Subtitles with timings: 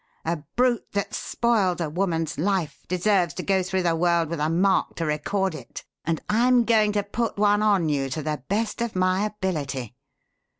[0.25, 4.49] A brute that spoils a woman's life deserves to go through the world with a
[4.49, 8.81] mark to record it, and I'm going to put one on you to the best
[8.81, 9.95] of my ability.